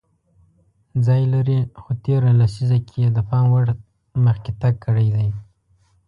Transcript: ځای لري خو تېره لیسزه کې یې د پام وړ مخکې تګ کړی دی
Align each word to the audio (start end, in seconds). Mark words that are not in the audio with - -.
ځای 1.05 1.21
لري 1.33 1.59
خو 1.81 1.89
تېره 2.03 2.31
لیسزه 2.39 2.77
کې 2.87 2.97
یې 3.03 3.09
د 3.15 3.19
پام 3.29 3.45
وړ 3.53 3.67
مخکې 4.25 4.51
تګ 4.61 4.73
کړی 4.85 5.07
دی 5.15 5.27